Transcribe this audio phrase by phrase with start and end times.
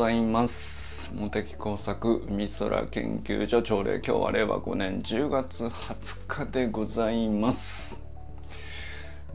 [0.00, 1.12] ざいます。
[1.12, 8.00] 茂木工作美空研究所朝礼今日は令和5年10月20日でございます。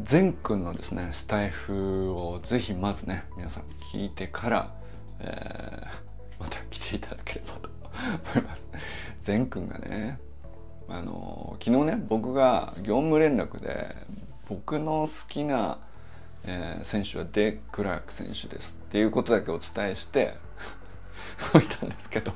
[0.02, 4.74] 善くんのですねスタイフをぜひまずね皆さん聞いてから、
[5.20, 7.70] えー、また来ていただければと
[8.34, 8.68] 思います。
[9.22, 10.18] 善くんがね
[10.90, 13.96] あの昨日ね僕が業務連絡で
[14.50, 15.78] 僕の好きな
[16.48, 18.78] えー、選手はデ・クラーク選手です。
[18.96, 20.36] っていうことだけお伝えして
[21.54, 22.32] おいたんですけど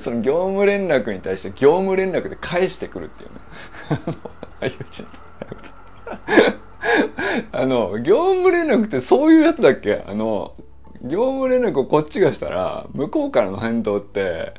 [0.00, 3.36] その業務連絡に対して業務連絡で返してくるっていうね。
[7.50, 10.04] あの業務連絡ってそういうやつだっけ？
[10.06, 10.54] あの
[11.02, 14.54] 業務連絡をこっちがしたら向こうからの返答って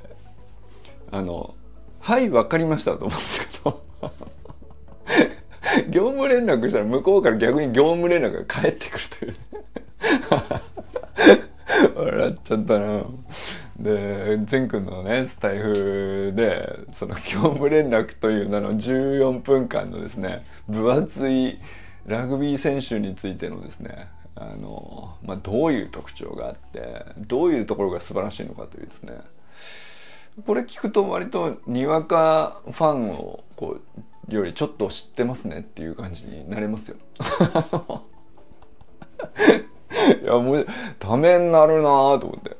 [1.09, 1.55] あの
[2.01, 3.81] 「はい分かりました」と思うんですけど。
[5.90, 9.35] 業務連絡したら向こうから逆に業務連絡が返ってくるという
[11.96, 13.04] 笑っちゃったな。
[13.80, 21.60] で、善くんのね、スタイフで、その業務連絡という名の14分間のですね、分厚い
[22.05, 29.13] ラグビー選手についてのですね、あの、まあ、どういう特徴があって、どういうところが素晴らしいのかというですね、
[30.46, 33.80] これ聞くと割とにわかファンをこ
[34.30, 36.98] うよりちょっと知ってますねっていう感じになれますよ。
[40.21, 42.57] いやもうためになるなと思って。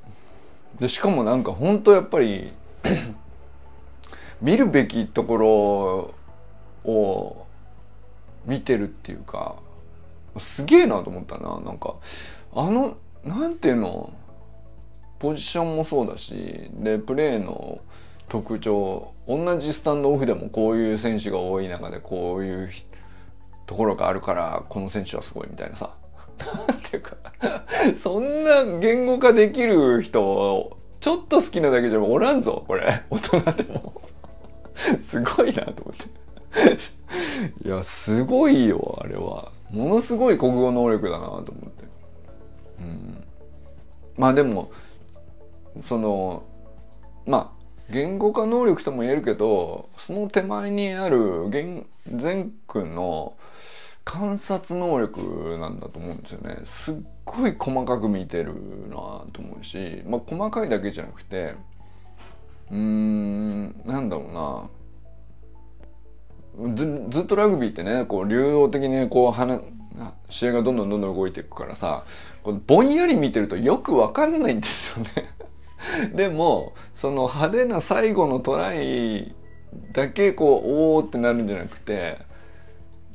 [0.80, 2.52] でしかもなんか本当やっぱり
[4.42, 6.14] 見るべきところ
[6.90, 7.46] を
[8.46, 9.58] 見てるっていうか
[10.38, 11.60] すげえなと思ったな。
[11.60, 11.96] なんか
[12.54, 14.14] あのなんていうの？
[15.20, 17.82] ポジションもそうだしでプレーの
[18.30, 22.70] 特徴同じスタンドオフでもこういう選手が多い中でこういう
[23.66, 25.94] ところがあるからこの選手はすごいみたいなさ。
[26.90, 27.18] ていうか
[28.02, 33.04] そんな言語化できる人ちょっと好きなだけじゃおらんぞこれ。
[33.10, 34.02] 大人でも。
[35.08, 37.68] すごいなと思って。
[37.68, 39.52] いやすごいよあれは。
[39.72, 41.54] ものすごい国語能力だなと思って。
[42.80, 43.24] うん。
[44.18, 44.72] まあでも
[45.82, 46.44] その
[47.26, 47.60] まあ
[47.92, 51.50] 言語化能力とも言えるけどその手前にある
[52.08, 53.34] 善くんの
[54.10, 56.62] 観察能力なんだと思うんですよね。
[56.64, 58.56] すっごい細かく見てる
[58.90, 58.96] な
[59.32, 61.54] と思うし、まあ、細かいだけじゃなくて
[62.72, 64.72] うーんなんだろ
[66.58, 66.74] うな。
[66.74, 69.62] ずずっとラグビーってねこう流動的にこう話
[70.32, 72.04] 試合がどんどんどんどん動いていくからさ
[72.42, 75.12] このぼんやり見てるとよくわかんないんですよね。
[76.18, 79.36] でもその派手な最後のトライ
[79.94, 82.28] だけこうおおってなるんじゃなくて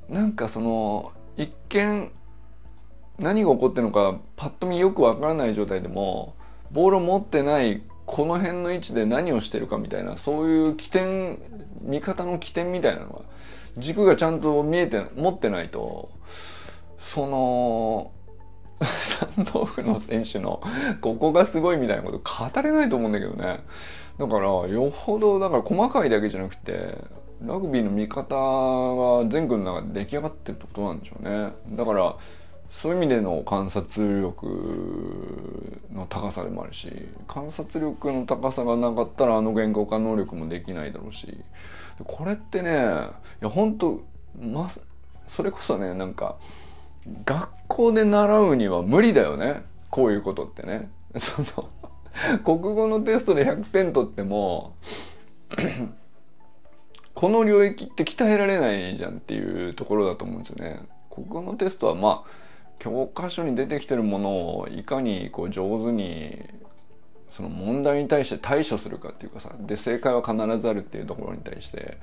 [0.08, 2.10] なんかその一見
[3.18, 6.34] 何が起こってるのかパッと見よくわからない状態でも
[6.70, 11.38] ボールを持ってないこの辺の位置で何をしてるかみたいなそういう起点
[11.82, 13.22] 味方の起点みたいなのが
[13.78, 16.10] 軸がちゃんと見えて持ってないと
[16.98, 18.10] その
[18.82, 20.60] スタンドオフの選手の
[21.00, 23.60] ここがすごいみたいなこと語れないと思うんだけどね。
[24.18, 26.98] だからよほどだから細かいだけじゃなくて
[27.46, 31.52] ラグビーの見方が全軍の中で出来上がってるってことなんでしょうね。
[31.70, 32.16] だから
[32.70, 36.90] そういう意味での観察力の高さでもあるし
[37.28, 41.38] 観察力の高さがなかったらあの言語化能力もできないだろうし。
[42.02, 44.02] これってねいや本当
[44.36, 44.68] ま
[45.28, 46.36] それこそねなんか
[47.24, 49.64] 学校で習うには無理だよね。
[49.90, 50.90] こういうことってね。
[51.18, 51.68] その
[52.42, 54.74] 国語のテストで100点取っても
[57.14, 60.80] この領域って鍛えられないじゃんっていうところだと思うんですよね。
[61.10, 62.30] 国語のテストはまあ
[62.78, 66.42] 教科書に出てきてるものをいかにこう上手に
[67.30, 71.98] その問題に対して対処するかっていうかさで正解は必ずあるっていうところに対して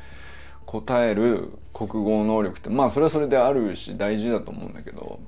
[0.66, 5.20] 答える国語能力ってまあそれはそれであるし大事だと思うんだけど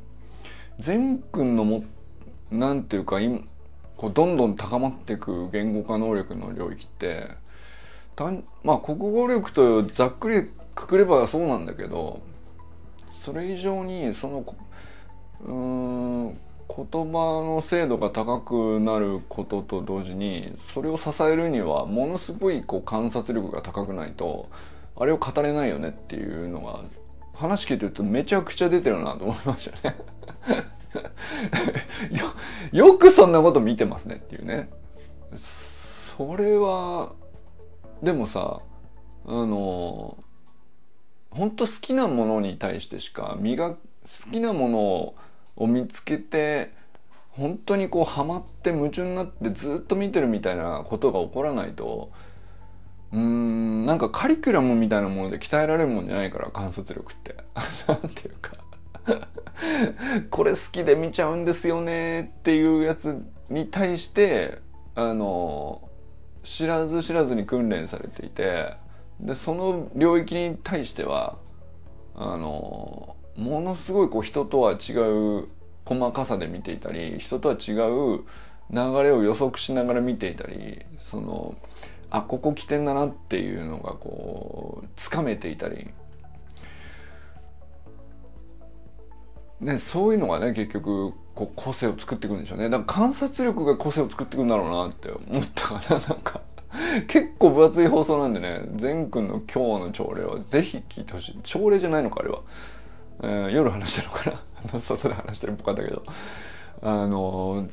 [0.79, 1.83] 善くんのも
[2.51, 3.41] なんていうか今
[3.97, 7.29] こうどんどん高まっていく言語化能力の領域って
[8.63, 12.21] まあ国語力とざっくりくくればそうなんだけど
[13.23, 14.45] それ以上にその
[15.45, 16.37] うん
[16.75, 24.49] 言葉の精度が高くなることと同時にそれを支えるにはものすごいこう観察力が高くないと
[24.95, 26.81] あれを語れないよねっていうのが
[27.35, 29.97] 話聞いてるとめちゃくちゃ出てるなと思いましたね。
[32.71, 34.69] よよくそんなこと見てますねっていうね。
[35.35, 37.13] それは
[38.03, 38.59] でもさ
[39.25, 40.17] あの
[41.31, 43.77] 本当好きなものに対してしか身が好
[44.31, 44.79] きなもの
[45.55, 46.73] を見つけて
[47.29, 52.11] 本当にこうハマって夢中になってずっと見てるみたいなことが起こらないと
[53.13, 57.37] うーんなんかカリキュラムみたいなもので鍛えられるもんじゃないから観察力って。
[57.87, 58.51] なんていうか。
[60.31, 64.61] これ好きで見ちゃうんですよねっていうやつに対して
[64.95, 65.89] あの
[66.43, 68.73] 知らず知らずに訓練されていて
[69.19, 71.37] でその領域に対しては
[72.15, 75.47] あのものすごいこう人とは違う
[75.85, 78.23] 細かさで見ていたり人とは違う
[78.69, 81.55] 流れを予測しながら見ていたりその
[82.09, 85.89] あここ起点だなっていうのがこうつかめていたり、
[89.63, 92.69] ね、そういうのがね結局こう個性を作っていくんでしょうね。
[92.69, 96.41] だから観察力が個性を作っていくんだろうなって思ったかな なんか
[97.07, 101.39] 結構分厚い放送なんでね善くんの今日の朝礼はぜひ聞いてほしい。
[101.43, 102.39] 朝礼じゃないのかあれは、
[103.23, 104.31] えー、夜話してるのか
[104.73, 104.79] な。
[104.79, 106.03] 外で話してるっぽかったけど。
[106.81, 107.67] あの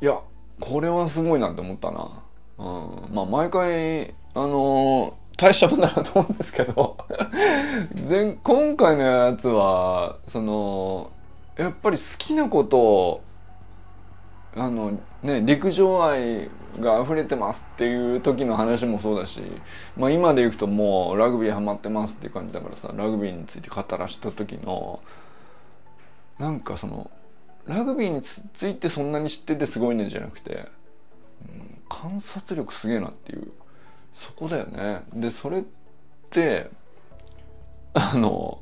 [0.00, 0.18] いや
[0.60, 2.22] これはすごいなって思ったな、
[2.58, 6.98] うん、まあ毎回あの大したもんだなと思うんですけど。
[8.42, 11.12] 今回のやつはその
[11.56, 13.20] やっぱり好きなことを
[14.56, 16.50] あのね陸上愛
[16.80, 19.40] が溢れてますっていう時の話もそうだし、
[19.96, 25.00] まあ、今で言うともうラグビーハマってますっていう感じだからさラグビーについて語らした時の
[26.38, 27.10] なんかその
[27.66, 30.68] ラグビーについてそんなに知っててすごいねじゃなくて、
[31.48, 33.52] うん、観察力すげえなっていう。
[34.18, 35.02] そこだよね。
[35.14, 35.62] でそれっ
[36.30, 36.68] て
[37.94, 38.58] あの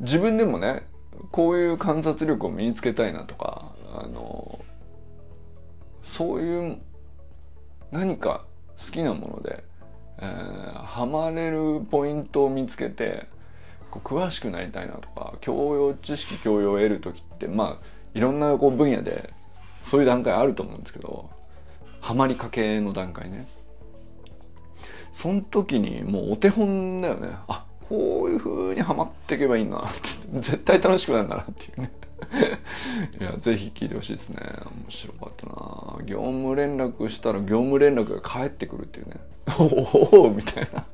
[0.00, 0.86] 自分でもね
[1.30, 4.58] こういう観察力を身につけたいなとかあの
[6.02, 6.78] そういう
[7.90, 8.46] 何か
[8.78, 9.62] 好きなもので、
[10.20, 13.26] えー、ハマれるポイントを見つけて
[13.90, 19.34] こう詳しくなりたいなとか教養知識教養を得る時ってまあいろんなこう分野で
[19.84, 21.28] そういう段階あると思うんですけど
[22.00, 23.48] ハマりかけの段階ね
[25.18, 27.36] その時にもうお手本だよね。
[27.48, 29.88] あこういう風にハマっていけばいいんだな。
[29.88, 30.00] っ て
[30.34, 31.90] 絶対楽しくなるんだなっていうね。
[33.20, 34.36] いやぜひ聞いてほしいですね。
[34.84, 36.04] 面白かったな。
[36.04, 39.16] 業務連絡したら業務連絡が返ってくるっていうね。
[39.58, 40.86] おおみたいな。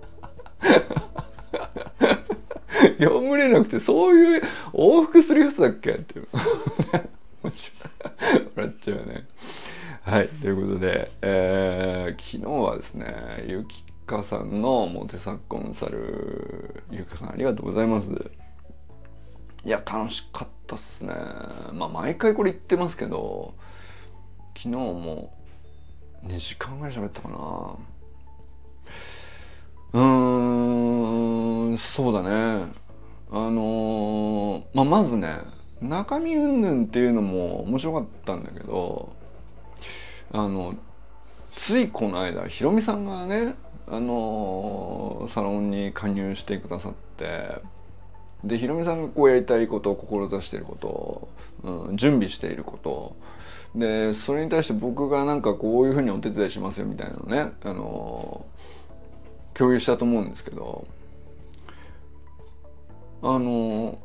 [2.98, 4.42] 業務連絡ってそういう
[4.72, 6.28] 往復するやつだっけっていう。
[7.42, 9.26] 笑っちゃうよね。
[10.02, 18.10] はいということで、えー、昨日はですねゆきかさんのモテサコンサルゆきかさんありがとうございます。
[19.64, 21.14] いや楽しかったっすね。
[21.72, 23.54] まあ毎回これ言ってますけど
[24.56, 25.34] 昨日も
[26.24, 27.78] 2時間ぐらい喋ったかな。
[29.94, 32.72] うーんそうだね。
[33.30, 35.38] あのー、まあまずね
[35.80, 39.16] 中身云々っていうのも面白かったんだけど
[40.32, 40.74] あの
[41.56, 43.54] ついこの間ひろみさんがね
[43.86, 47.60] あのー、サロンに加入してくださって
[48.42, 51.28] でひろみさんがこうやりたいことを志していること、
[51.62, 53.16] うん、準備していること
[53.74, 60.86] でそれに対して僕がなんかこういうふうにお手伝いしますよみたいなのね、あのー、共有したと思うんですけど
[63.22, 63.98] あの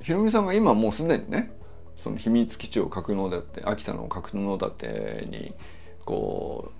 [0.00, 1.52] ー、ひろみさんが今もうすでにね
[1.96, 5.54] その秘密基地を格納だって秋田の格納だってに
[6.06, 6.72] こ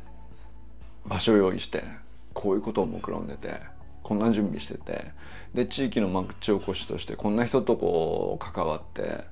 [1.05, 1.85] う場所を用意して
[2.33, 3.61] こういうことを目論んでて
[4.03, 5.13] こんな準備してて
[5.53, 9.25] で地域の町おこしとしてこんな人とこう関わって、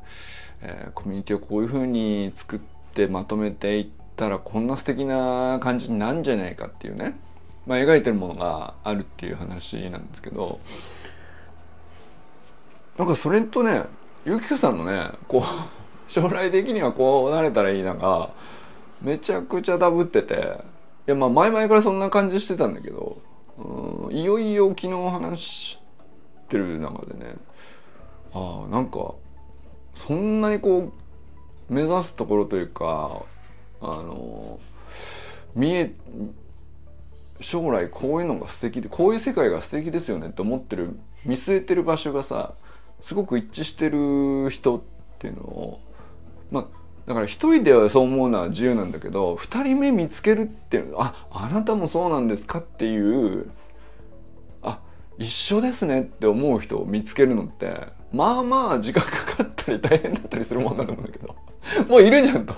[0.60, 2.58] えー、コミュニティをこういうふうに作っ
[2.92, 3.86] てまとめていっ
[4.16, 7.16] たらこんな素敵な感じになんじゃないかっていうね、
[7.66, 10.58] まあ、描いてるものがあるっていう話なんですけど
[12.98, 13.84] なんかそれとね
[14.24, 15.42] ゆきこさんのねこう
[16.10, 18.30] 将来的にはこうなれたらいいなが
[19.02, 20.74] めちゃくちゃダブってて。
[21.06, 23.18] いやまあ前々からそんな感じしてたんだけど
[23.58, 25.78] うんいよいよ昨日話し
[26.48, 27.34] てる中でね
[28.32, 29.14] ああなんか
[29.96, 30.92] そんなにこ
[31.68, 33.22] う目指すところというか
[33.82, 34.58] あの
[35.54, 35.94] 見え
[37.40, 42.54] 将来こういうのが素敵でこういう世界が素敵ですよねって思ってる見据えてる場所がさ
[43.00, 44.82] すごく一致してる人っ
[45.18, 45.80] ていうのを
[46.50, 53.50] まあだから一人ではそう思うのは自由なんだけど二人目見つけるっていうああなたもそうなんですかっていう
[54.62, 54.80] あ
[55.18, 61.37] 一緒ですねって思う人を見つけるのってまあまあ時間かかったり大変だったりするもんだと思うんだけど
[61.88, 62.54] もういるじゃんと。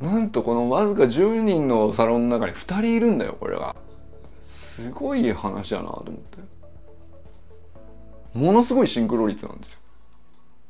[0.00, 3.76] なんとこのわずか10人のサロンの中に2人いるんだよこれが。
[4.44, 6.38] すごい話やなと思って。
[8.32, 9.80] ものすごいシンクロ率なんですよ。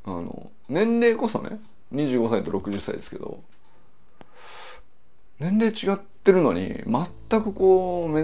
[0.03, 1.61] あの年齢こそね
[1.93, 3.43] 25歳と60歳ですけど
[5.39, 8.23] 年齢違ってるのに全くこうめ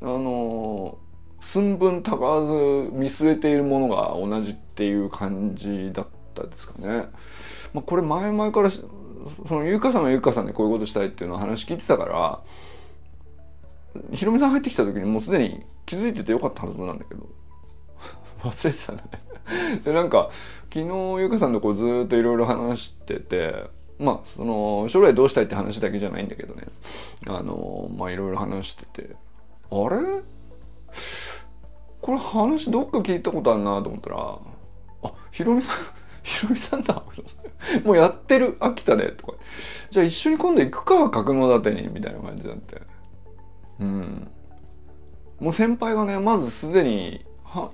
[0.00, 0.98] あの
[1.40, 2.52] 寸分たがわず
[2.92, 7.08] 見据えているものが同じっていう感じだったですかね。
[7.72, 8.84] まあ、これ前々からそ
[9.50, 12.42] の優香さんは優香さんでこういうことしたいっていうのを話聞いてたから
[14.12, 17.28] ひろみさん入ってきた時にもうすでに気づいててよかったはずなんだけど
[18.42, 19.25] 忘れてたんだね
[19.84, 20.30] でなんか
[20.72, 23.64] 昨日優香さんとこうずっといろいろ話してて
[23.98, 26.64] まあその将来どうしたいって話だけじゃないんだけどね。
[27.26, 29.16] あのまあいろいろ話してて。
[29.70, 30.22] あれ？
[32.00, 34.38] これ話どっか聞いたことあるなと思ったら
[35.02, 35.76] あひろみさん
[36.22, 37.02] ひろみさんだ。
[37.84, 38.56] もうやってる。
[38.60, 39.34] 秋田でとか。
[39.90, 41.88] じゃあ一緒に今度行くか格納立てに。
[41.88, 42.82] みたいな感じになって。
[43.80, 44.30] うん。
[45.40, 47.24] もう先輩がねまずすでに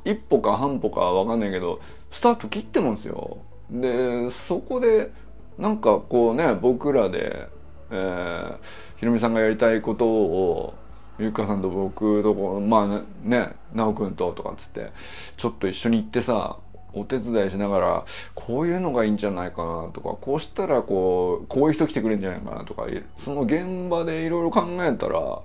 [0.05, 3.39] 一歩か半歩かわかんないけどスタート切ってますよ。
[3.71, 5.11] でそこで
[5.59, 7.49] なんかこうね僕らで、
[7.91, 8.59] えー、
[8.97, 10.75] ひろみさんがやりたいことを
[11.19, 12.89] ゆっかさんと僕とこまあ
[13.23, 14.93] ね奈くんととかっつって
[15.37, 16.59] ちょっと一緒に行ってさ
[16.95, 22.87] お手伝いしながらこういうのがいいんじゃないかなとかこうしたらこうこういう人来てくれるんじゃないかなとか
[23.19, 25.43] その現場でいろいろ考えたら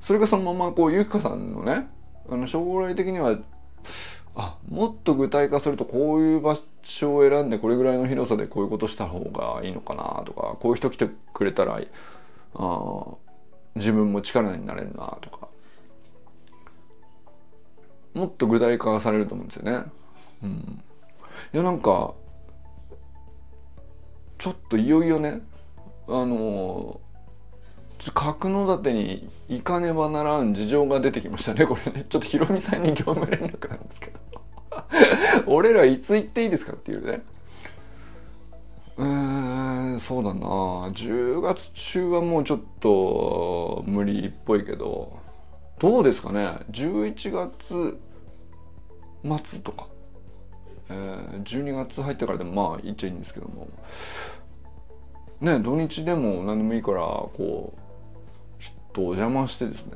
[0.00, 1.88] それがそのままこうゆきかさんのね
[2.30, 3.38] あの将来的には
[4.36, 11.80] あもっと具体化するとこういう場所を選んでこれぐらいの広さでこういうことした方がいいのかなとかこういう人来てくれたら
[12.54, 13.06] あ
[13.74, 15.48] 自分も力になれるなとか
[18.14, 19.84] もっと具体化されると思うんですよね。
[20.42, 20.82] うん、
[21.52, 22.14] いやなんか
[24.38, 25.42] ちょっといよいよね
[26.08, 27.00] あの
[28.14, 32.06] 角館に行かねばならん事情が出てきましたねこれね。
[32.08, 34.20] ちょっとひろみさんに業務連絡なんですけど。
[35.46, 37.22] 俺らいつ行っていいですかっていうね。
[38.98, 40.40] えー、そうだな。
[40.40, 45.18] 10月中はもうちょっと無理っぽいけど。
[45.78, 46.58] どうですかね。
[46.70, 47.98] 11月
[49.22, 49.88] 末とか。
[50.88, 53.68] えー、12月入ってからでもまあ言っちゃいいんですけども。
[55.40, 57.79] ね土日でも何でもいいからこう
[58.92, 59.92] とお邪魔してですね。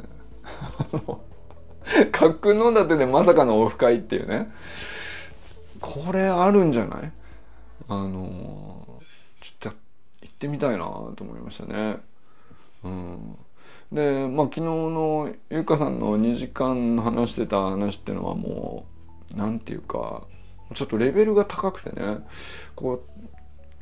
[2.12, 4.50] 角館でまさかのオフ会っていうね。
[5.80, 7.12] これあるんじゃない？
[7.88, 8.86] あの
[9.40, 9.76] ちょっと
[10.22, 10.78] 行ってみたいな
[11.14, 11.98] と思いましたね。
[12.84, 13.38] うん。
[13.92, 18.86] でまあ昨日のゆかさんの2時間話してた話っていうのはも
[19.34, 20.26] う何て言うか
[20.74, 22.18] ちょっとレベルが高くてね。
[22.74, 23.04] こ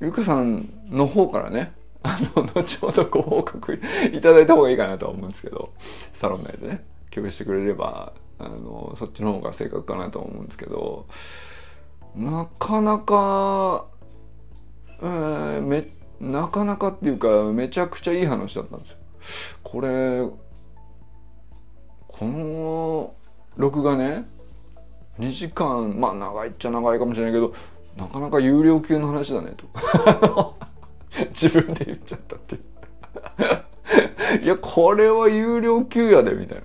[0.00, 3.80] うゆかさんの方からねあの後ほどご報告
[4.12, 5.72] いただいた方がいいかなとは思うんですけど
[6.14, 11.06] サロン内でね共有してくれればあのそっちの方が正確かなと思うんですけど
[12.16, 13.86] なかなか、
[15.00, 15.88] えー、め
[16.20, 18.98] なかなかっていうかめちゃくちゃいい話だったんですよ。
[19.62, 20.26] これ
[22.08, 23.14] この
[23.56, 24.24] 録画ね
[25.18, 27.54] 2時間まあ長いっちゃ長いかもしれないけど
[27.96, 30.51] なかなか有料級の話だねと
[31.30, 32.54] 自分で言っちゃったって。
[32.56, 32.58] い
[34.42, 36.64] ういやこれは有料級やでみたいな。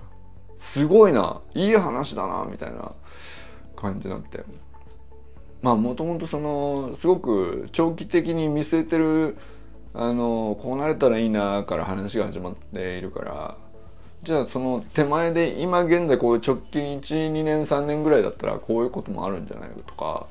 [0.55, 1.41] すごいな。
[1.53, 2.91] いい話だなみたいな
[3.75, 4.43] 感じになって。
[5.61, 9.37] まあもともとそのすごく長期的に見据えてる
[9.93, 13.57] あのこうなれたらいいなから話が始まっているから。
[14.23, 20.27] じゃあその手前で今現在こう直近12年3年ぐらいだったらこういうこともあるんじゃないかとか。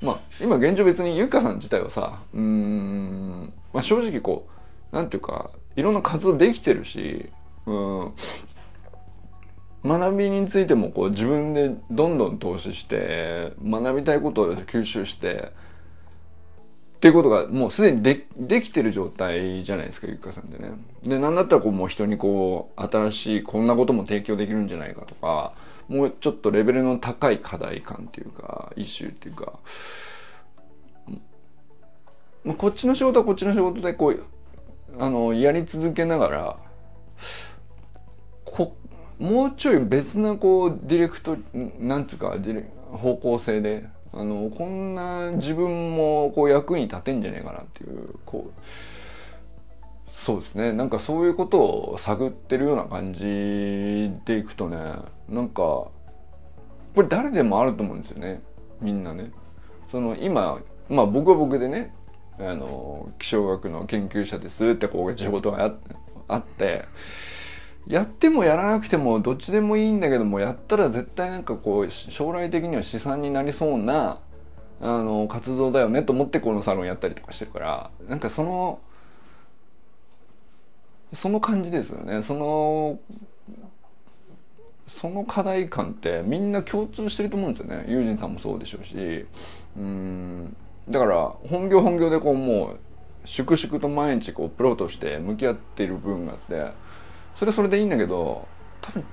[0.00, 4.48] まあ今現状別にゆかさん自体はさうん、まあ、正直こ
[4.92, 7.28] うなんていうかいろんな活動できてるし
[7.66, 8.14] うん
[9.84, 15.52] 学びについてもこう自分でどんどん投資して学びたいことを吸収して
[16.96, 20.72] っていうことがもうすでにでできてる状態じゃないですかゆかさんでね。
[21.04, 25.54] でなんだったらこうもう人にこう新しいこんなことも提供できるんじゃないかとか
[25.86, 29.60] もうちょっとレベルの高い課題感っていうかイシューっていうか、
[32.44, 34.24] まあ、こっちの仕事はこっちの仕事でこう
[34.98, 36.56] あのやり続けながら
[38.44, 38.76] こ
[39.18, 41.36] もうちょい別なこうディレクト
[41.78, 48.60] なんていうかディレ方向性であのこんな自分もこう役に立てんじゃねえかなっていうこう
[50.10, 54.76] そうですねなんかそういうことを探ってるような感じでいくとね
[55.28, 55.92] なんかこ
[56.96, 58.42] れ誰でもあると思うんですよね
[58.80, 59.32] みんなね。
[59.90, 61.94] その今まあ僕は僕でね
[62.40, 65.74] あの気象学の研究者ですってこう仕事が
[66.28, 66.84] あって
[67.86, 74.20] やってもやらなくてもどっちでもいいんだけどもやったら絶対なんかこう将来的には資産になりそうな
[74.80, 78.80] あの活動だよねと思ってこのサロンやったりとかしてるからなんかその
[81.14, 82.22] その感じですよね。
[82.22, 83.00] その
[84.88, 87.86] その課題感ってみんな共通してると思うんですよね。
[87.88, 89.26] ユージンさんもそうでしょうし。
[89.76, 90.56] うん。
[90.88, 92.80] だから本業本業でこうもう
[93.24, 96.72] 粛々と毎日こうプロとして向き合っている部分があって
[97.34, 98.48] それはそれでいいんだけど
[98.80, 99.04] 多分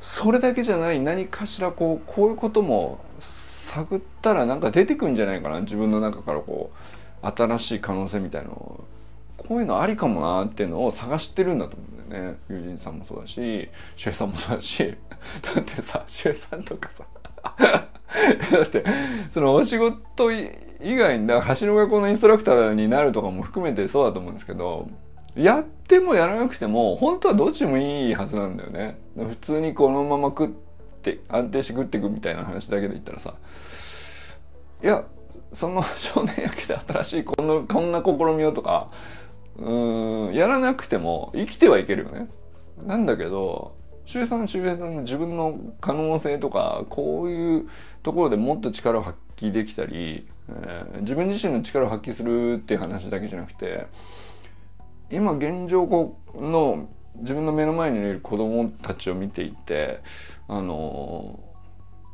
[0.00, 5.60] それだけじゃない何かしらこうこういうことも探ったらなんか出てくんじゃないかな。
[5.60, 6.70] 自分の中からこ
[7.22, 8.84] う新しい可能性みたいの
[9.36, 12.38] こういうのありかもなっていうのを探してるんだと思うんだよね。
[12.48, 14.96] 友人さんもそうだし周平さんもそうだし。
[15.54, 17.04] だってさ周平さんとかさ。
[17.58, 18.84] だって
[19.32, 20.32] そのお仕事
[20.80, 24.88] 以外にだから走の学校のインストラクターになるとかも含めてそうだと思うんですけど
[25.34, 30.48] やってもやらなくても本当はどっちもいいはずなんだよね普通にこのまま食っ
[31.02, 33.34] て安定して食っていくみたいな話だけで言ったらさ
[34.82, 35.04] いや
[35.52, 38.90] その少年野球で新しいこのこんな試みをとか
[39.56, 42.28] うんやらなくても生きてはいけるよね。
[42.86, 43.74] なんだけど
[44.06, 47.68] 周平さん周平さんの自分の可能性とかこういう
[48.02, 53.86] ところでもっと力を発揮できたり、えー、自分自身の力を発揮するっていう話だけじゃなくて
[55.10, 55.86] 今現状
[56.34, 60.00] の自分の目の前にいる子供たちを見ていて
[60.48, 61.40] あの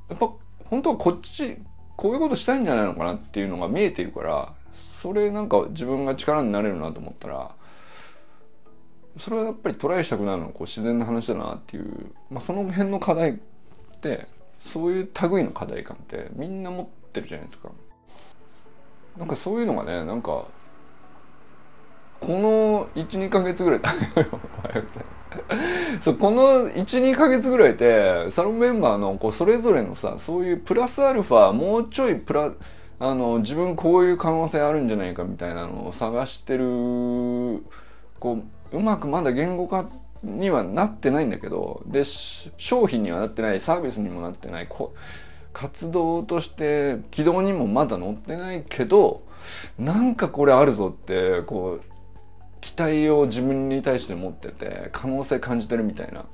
[0.09, 0.31] やっぱ
[0.67, 1.59] 本当はこっち
[1.97, 7.55] こういうことしたいんじゃないのかなっていうのが見えているからそれなんか自分が力になれるなと思ったら
[9.19, 13.35] それはやっぱりトライしたくなるのはこう自然な話だなっていう、まあ、その辺の課題っ
[14.01, 14.27] て
[14.61, 17.71] そういう類の課題感ってみんな持っててるじゃないですか。
[19.17, 20.47] なんかそういうのがねなんか
[22.21, 32.55] この12か月ぐらいおはようございますそうこの12か月ぐらいってサロンメンバーのこうそれぞれのさそういうプラスアルファもうちょいプラ
[32.99, 36.65] あの自分こういう可能性あるんじゃないかみたいなのを探してる
[38.19, 39.91] こううまくまだ言語化
[40.23, 44.95] にはなってないんだけどで商品にはなってないサービスにもなってないこ
[45.55, 49.23] 活動として軌道にもまだ乗ってないけど
[49.79, 51.85] なんかこれあるぞってこう
[52.61, 56.27] 期待を自分に対して持ってて可能性感じてるみたいな。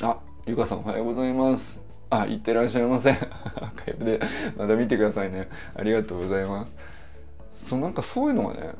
[0.00, 1.80] あゆかさんおはようございます。
[2.10, 3.12] あいってらっしゃいませ
[3.98, 4.20] で
[4.56, 5.48] また見てくださいね。
[5.74, 6.66] ありがとうございま
[7.54, 7.68] す。
[7.68, 8.72] そうなんかそういうのがね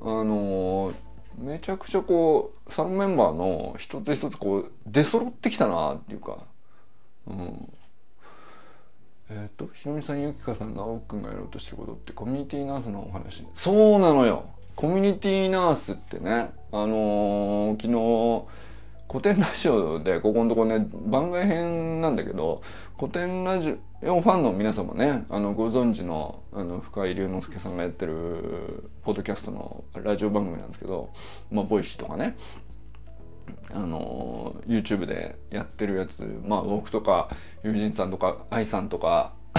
[0.00, 0.94] あのー、
[1.38, 6.44] めちゃくちゃこうサロンメンバーの一つ一つこう出揃ってきたなっていうか。
[7.26, 7.72] うん。
[9.28, 13.46] えっ、ー、とひろみさんゆきかさん直くんがやろうとしてることってコミュニティナースのお話。
[13.54, 14.46] そうなのよ。
[14.76, 18.66] コミュニティナースってねあのー、昨日
[19.08, 22.60] 古典ラジオでここのとこね番外編なんだけど
[22.98, 31.10] 古典ラジオファンの皆様ねあのご存知のあの深井龍之介さんがやってるポッドキャストのラジオ番組なんですけど
[31.50, 32.36] まあ Voicy とかね。
[33.72, 37.30] あの YouTube でやってるやつまあ僕とか
[37.62, 39.34] 友人さんとか愛さんとか、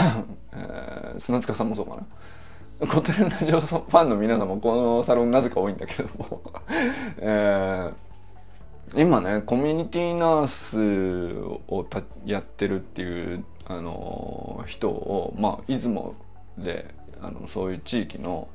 [0.53, 2.05] えー、砂塚さんもそうかな。
[2.87, 6.41] コテンラジオファンの皆さんもこのサロンなぜか多いんだけども。
[7.17, 11.33] えー、今ねコミュニティナース
[11.67, 11.85] を
[12.25, 16.13] やってるっていうあの人をまあ出雲
[16.57, 18.47] であのそういう地域の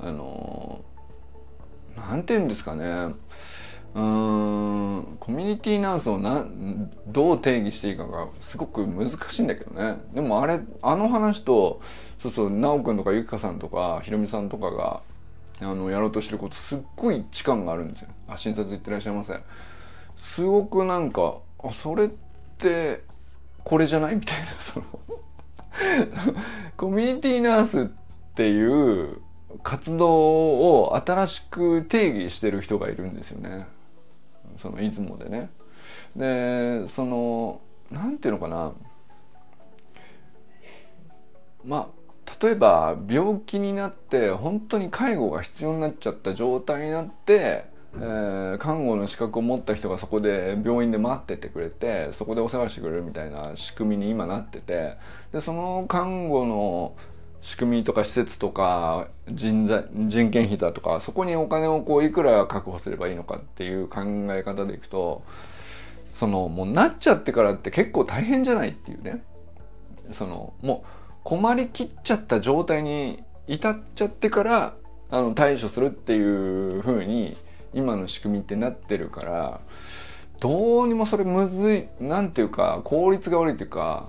[0.00, 0.80] あの
[1.96, 3.14] なんて言うんですかね。
[3.96, 6.46] うんコミュニティナースをな
[7.06, 9.96] どう定義していいかがすごく難しいんだけどね。
[10.12, 11.80] でもあれあの話と
[12.20, 15.00] そうそう奈くんとかゆきかさんとかひろみさんとかが
[15.60, 18.08] あのやろうとしてることすっごい一致感があるんですよ。
[18.28, 19.40] あ診察行ってらっしゃいませ。
[20.18, 22.10] すごくなんかあそれっ
[22.58, 23.02] て
[23.64, 24.16] これじゃない？
[24.16, 24.86] みたいな その
[26.76, 27.84] コミュニティナースっ
[28.34, 29.22] ていう
[29.62, 30.10] 活動
[30.82, 33.68] を新しく定義してる人がいるんですよね。
[34.58, 35.50] その出雲でね。
[36.16, 38.72] でそのなんていうのかな。
[41.64, 41.96] まあ
[42.40, 54.96] 例えば病気になって本当に介護が必要になっちゃった状態になって、えー、看護の資格を持った人がそこで病院で待っててくれてそこでお世話してくれるみたいな仕組みに今なってて。
[55.32, 56.96] でその看護の
[57.40, 65.22] 仕組みとか施設とか人材人件費だとかそこにお金をこういくら確保すればいいのかっていう考え方でいくと
[66.12, 69.22] そのもうなっちゃってからって結構大変じゃないっていうね。
[70.12, 70.88] そのもう
[71.24, 74.74] 困りきっちゃった状態に至っちゃってから
[75.10, 77.36] あの対処するっていう風に
[77.74, 79.60] 今の仕組みってなってるから
[80.40, 84.08] どうにもそれむずいなんていうか効率が悪いっていうか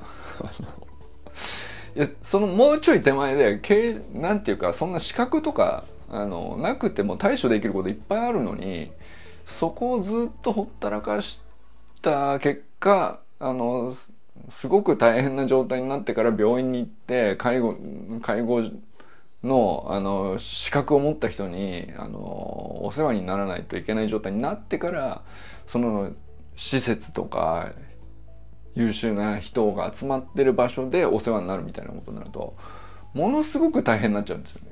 [1.97, 8.91] いやそのもうちょい手前で経なんていうかそんな資格とかあのなくても対処できることいっぱいあるのに
[9.47, 11.41] そこをずっとほったらかし
[12.03, 13.95] た結果あの
[14.49, 17.75] すごく大変な状態になってから病院に行って介護
[18.21, 18.61] 介護
[19.43, 22.19] のあの資格を持った人にあの
[22.83, 25.23] お世話にならないといけない状態になってから
[25.65, 26.11] その
[26.55, 27.73] 施設とか
[28.77, 32.55] 優秀な人が集まってる場所でお世話になるみたいなことになると
[33.13, 34.71] ものすごく大変になっちゃうんですよね。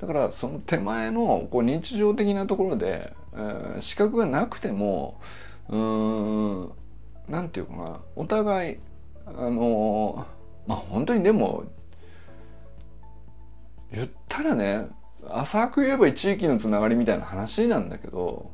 [0.00, 5.20] だからその手前のこう日常的なところで、えー、資格がなくても
[5.68, 6.72] うーん
[7.28, 8.76] なんていうかなお互い
[9.26, 10.26] あの
[10.66, 11.64] まあ本当にでも
[13.92, 14.86] 言ったらね
[15.28, 18.50] 浅く言えば地域のつながりみたいな話なんだけど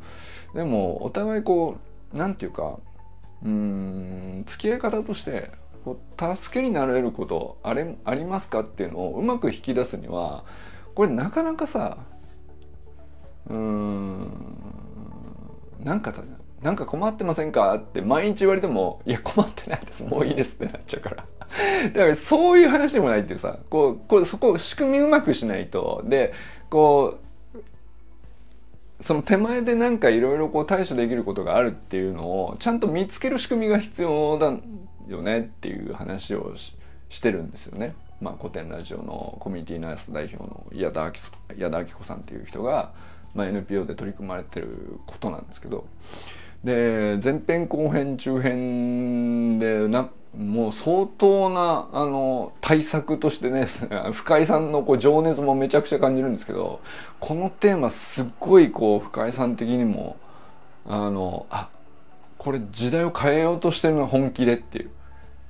[0.54, 1.78] でもお互いこ
[2.12, 2.78] うなんていうか
[3.44, 5.50] うん付き合い方として
[5.84, 10.44] こう助けになれることあれありますかっていうのをうまく引き出すには
[10.94, 11.98] これなかなかさ
[13.48, 14.32] うん
[15.80, 16.12] なんか
[16.62, 20.02] なんか困ってませんかって毎日言われても、いや困ってないです。
[20.02, 21.26] もういいですってなっちゃうから。
[21.94, 26.32] だからそういう話でもないっていうさ、こう、こうそこ仕組みうまくしないと、で、
[26.68, 27.27] こう、
[29.08, 34.52] その手前でなんかいろいろこう対処できることがあるっていうのをちゃんと見つける仕組みが必要だ
[35.08, 36.52] よねっていう話を
[37.08, 37.94] してるんですよね。
[38.20, 42.92] まあ、古典ラジオのコミュニティナース代表の矢田明子さんっていう人が、
[43.34, 45.86] まあ、NPO で取り組まれてることなんですけど
[46.62, 53.66] で前編後編中編でなもう相当なあの対策としてね
[54.12, 56.80] 深井さんのこう情熱もめちゃくちゃ感じるんですけど
[57.18, 60.16] このテーマすっごいこう深井さん的にも
[60.86, 61.68] あのあ
[62.36, 64.90] これ時代を変えようとしてるの本気でっていう。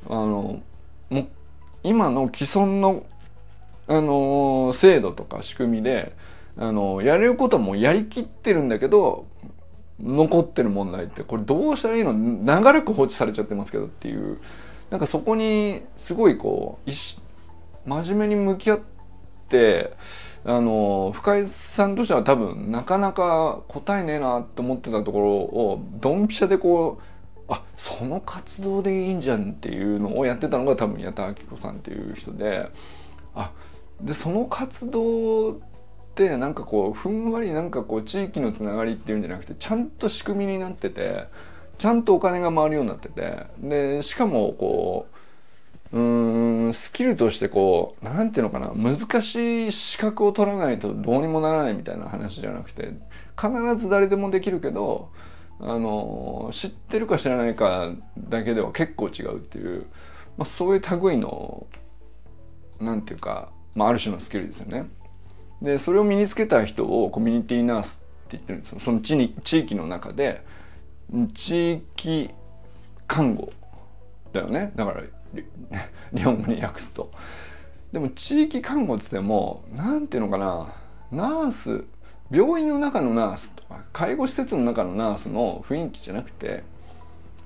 [0.09, 0.61] あの
[1.11, 1.27] もう
[1.83, 3.05] 今の既存の
[3.87, 6.15] あの制度とか仕組みで
[6.57, 9.27] あのやれることはもうやりきってるんだけど
[10.01, 12.13] 残ってる問題ってこれどうしたらいいの？
[12.13, 14.39] 長らく放置されちゃってますけどっていう。
[14.91, 18.81] なんかそこにすごいこう真面目に向き合っ
[19.49, 19.97] て
[20.45, 27.03] あの深井さんとしては多分なかなか答えねえなって思ってたところをドンピシャでこう
[27.49, 32.71] あその活動でいいんじゃんっていうのをやってたのが多分矢田亜希子さんっていう人で
[33.35, 33.53] あ
[34.01, 35.57] でその活動っ
[36.15, 41.27] てなんかこうふんわりなんかこう地域のつながりっていうんじゃなくてちゃんと仕組みになってて
[41.79, 45.07] ちゃんとお金が回るようになっててでしかもこ
[45.93, 52.93] ううんスキルとしてこう何ていうのかな難しい資格を取らないとどうにもならないみたいな話じゃなくて
[53.41, 55.11] 必ず誰でもできるけど
[55.61, 59.87] あの知ってるか知らないかだけでは結構違うっていう、
[60.37, 61.67] まあ、そういう類の
[62.81, 64.89] 何ていうか、まあ、ある種のスキルですよね。
[65.63, 70.45] でそれを身につけた人をコミュニティナースって言ってるんですよその地に地域の中で
[71.33, 72.31] 地域
[73.07, 73.53] 看護
[74.33, 74.73] だよね。
[74.77, 75.03] だから
[76.15, 77.11] 日本語に訳すと。
[77.93, 80.73] でも地域看護っつっても何ていうのかな。
[81.11, 81.85] ナース
[82.31, 86.65] 病院の中のナースとか介護施設の中のナースの雰囲気じゃなくて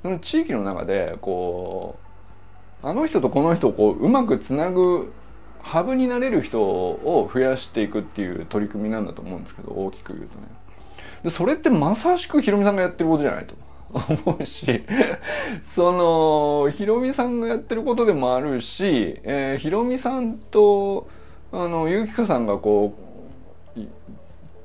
[0.03, 2.01] その地域の中でこ
[2.83, 5.13] うあの人とこの人をこううまくつなぐ
[5.63, 10.49] ハブになれる人を増やしていくっていう取り組みなんだと思うんですけど大きく言うとね。
[11.23, 13.55] でそれってまさしくヒロミさんがやってることじゃないと。
[13.93, 14.85] 思うし。
[15.63, 21.09] そのヒロミさんがやってることでもあるし、えー、ヒロミさんと
[21.53, 22.95] あのゆきかさんがこ
[23.77, 23.81] う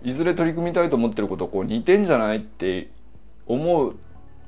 [0.04, 2.90] いずれ取り組みたいと思ってることこう似てんじゃないって
[3.46, 3.96] 思う。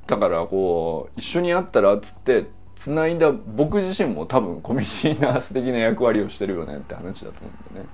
[0.07, 7.89] だからこう一緒にやったらっつってつないだ僕自身も多分コミュニティナース的な役割をしてるよねって話だと思うんだよね。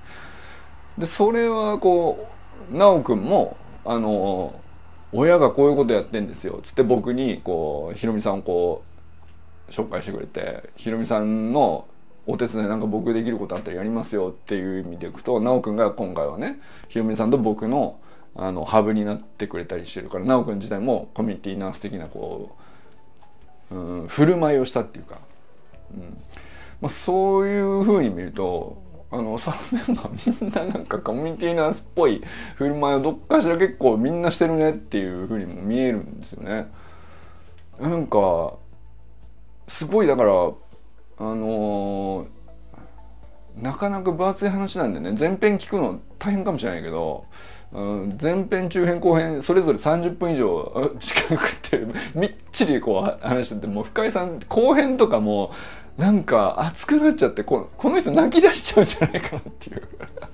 [1.00, 2.30] でそれはこ
[2.70, 4.60] う奈くんもあの
[5.12, 6.60] 親がこういうことやってんですよ。
[6.64, 8.84] つって僕にこうひろみさんをこ
[9.70, 11.88] う紹介してくれてひろみさんの
[12.28, 18.00] お手伝いなんか僕できることあったらやりますよっていう意味でいくと奈くんが今回はねひろみさんと僕の
[18.36, 22.66] あのハブになってくれたりしてるから奈くん自体もコミュニティナース的なこう
[23.72, 25.20] うん、振る舞いをしたっていうか、
[25.94, 26.18] うん。
[26.82, 28.82] まあ、そういうふうに見ると
[29.16, 32.22] あのサメンバーみんななんかコミュニティナースっぽい
[32.56, 36.70] 振る舞いをどっかしら結構みんなしてるねっていうふうにも見えるんですよね。
[37.80, 38.56] なんか
[39.70, 40.34] すごいだからあ
[41.24, 47.26] のー、なかなか分厚い話なんでね前編聞くの大変かもしれないけど
[48.22, 55.52] 前編中編後編それぞれ30分以上時間食ってみっちりこう話しててもう深井さん後編とかも
[55.98, 59.82] なんか熱くなっちゃってここの人泣き出しちゃうんじゃないかなっていう。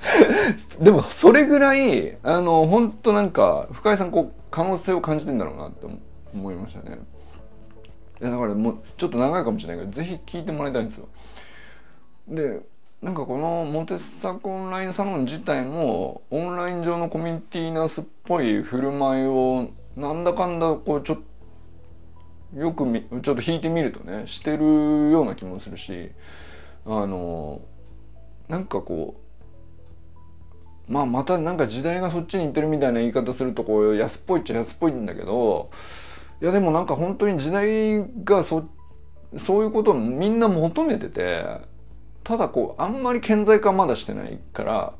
[0.82, 5.86] でもそれぐらいあの本当なんか深井さんこう可能性を感じてんだろうなって
[6.34, 7.00] 思いましたね。
[8.19, 11.08] いやだからもうちょっと長いかもしれないけどぜひ聞いてもらいたいんですよ。
[12.28, 12.62] で
[13.02, 21.24] なんかこのモテスタコオンラインサロン自体もオンライン上のコミュニティナースっぽい振る舞いをなんだかんだこうちょっと
[22.55, 24.65] よくみちょっと引いてみるとねしてる
[25.11, 26.11] ような気もするし
[26.85, 27.61] あの
[28.49, 29.15] なんかこ
[30.89, 35.71] うまあまたなんか時代がそっちに行ってるみたいな言い方するとこう安っぽいっちゃ安っぽいんだけど
[36.41, 38.67] いやでもなんか本当に時代がそ
[39.37, 41.45] そういうことをみんな求めてて
[42.23, 44.93] ただこうあんまり顕在化まだしてないから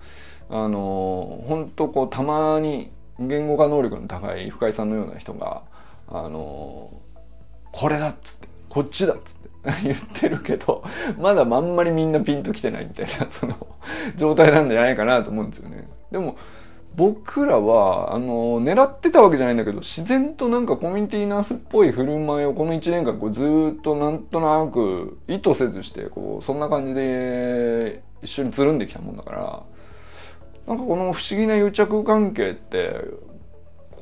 [0.50, 5.64] あの本当こうたまに言語化能力の高い深井さんのような人が
[6.08, 7.01] あの
[7.72, 9.42] これだっつってこっちだっつって
[9.84, 10.84] 言ってるけど
[11.20, 13.56] まだあんまりみんなピンときてないみたいな その
[14.16, 15.88] 状態なんじゃないかなと思うんですよね。
[16.12, 16.36] でも
[16.96, 29.64] 僕らはあの狙ってたわけじゃないんだけど自然となんかコミュニティナースっぽい振る舞いをこの1年間こうずっとなんとなく意図せずしてこうそんな感じで一緒につるんできたもんだから
[30.68, 33.06] なんかこの不思議な癒着関係って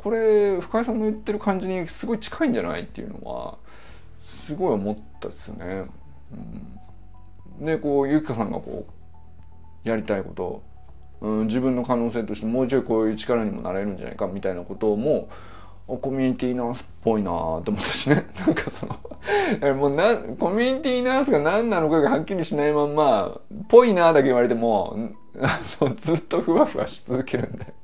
[0.02, 3.58] これ深井さんの言ってる感じにすごい近いんじゃないっていうのは
[4.22, 5.86] すごい思ったですよね。
[7.60, 10.64] うん、でこうゆきかさんがこうやりたいこと、
[11.20, 15.30] うん、自分の可能性としてもうちょいこういう力にもなれるんじゃないかみたいなことも
[15.88, 18.26] コミュニティナースっぽいなと思ったしね。
[18.46, 24.96] なんかそのもうなコミュニティナースが何なのかがはっきりしないまんま「ぽいな」だけ言われても
[25.42, 27.79] あのずっとふわふわし続けるんで。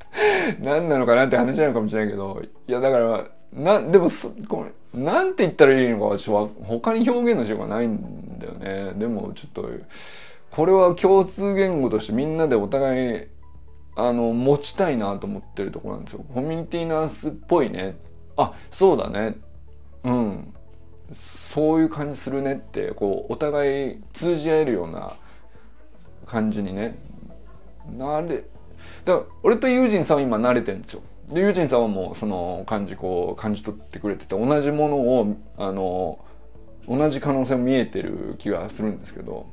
[0.61, 8.93] 何なのかなって話なのかもしれないけどいやだからなでもすこれなんて言ったらいいのか私は他に表現のしようがないんだよね。
[8.97, 9.69] でもちょっと
[10.51, 13.27] これは共通言語としてみんなでお互い
[13.97, 16.25] あの持ちたいなと思ってるところなんですよ。
[16.33, 17.97] コミュニティナースっぽいね。
[18.37, 19.37] あそうだね。
[20.03, 20.53] うん。
[21.13, 25.15] そういう感じするねってこうお互い通じ合えるような
[26.25, 26.97] 感じにね。
[27.97, 28.43] なれ
[29.05, 31.01] だから俺とユージンさんは今慣れてるんですよ。
[31.29, 36.19] でユージンさんはもうその感じこう感じ取ってくれてて同じものをあの
[36.87, 39.47] 同じ可能性も見えてる気がするんですけど。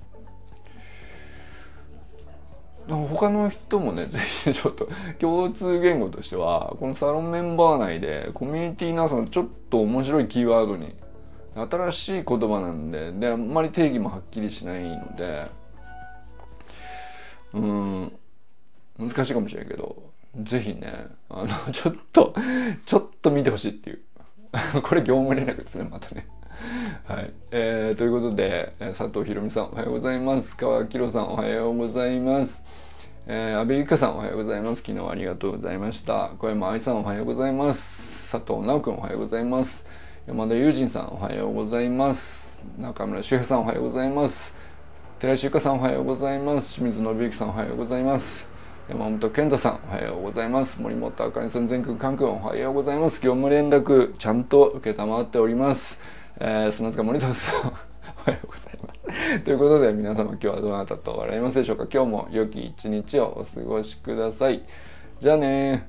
[2.88, 4.88] 他の人もねぜひちょっと
[5.21, 10.92] 共通言語としてはこのサロンメンバー内でコミュニティナーのちょっと面白いキーワードに
[11.55, 15.47] 新しい言葉なんでであんまり定義もはっきりしないので
[17.55, 18.12] うん。
[19.09, 20.03] 難しいかもしれんけど
[20.37, 22.35] ぜひねあの ちょっと
[22.87, 24.01] ちょっと見てほしいっていう。
[24.83, 26.27] これ業務連絡ですねまたね。
[27.05, 30.57] はい、えー、ということで佐藤ひろみさんおはようございます。
[30.57, 32.62] 川明さんおはようございます。
[33.27, 34.83] えー、安倍ゆかさんおはようございます。
[34.83, 36.33] 昨日ありがとうございました。
[36.38, 38.31] 小山愛さんおはようございます。
[38.31, 39.87] 佐藤直君おはようございます。
[40.27, 42.65] 山田友人さんおはようございます。
[42.79, 44.55] 中村修平さんおはようございます。
[45.19, 46.75] 寺石ゆかさんおはようございます。
[46.75, 48.52] 清水信之さんおはようございます。
[48.88, 50.81] 山本健太さんおはようございます。
[50.81, 53.23] 森本あかりさん全くんかんくんおはようございます。
[53.23, 56.01] 業務連絡ちゃんと受けたまっております、
[56.40, 59.40] えー、砂塚森田さんおはようございます。
[59.45, 61.87] ということで皆様今日はどなたと笑いますでしょうか。
[61.92, 64.64] 今日も良き一日をお過ごしください。
[65.21, 65.88] じゃあね